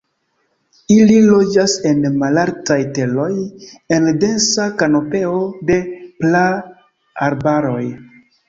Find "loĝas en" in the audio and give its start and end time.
1.25-1.99